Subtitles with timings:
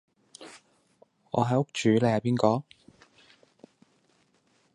[1.29, 2.63] 我係屋主你係邊個？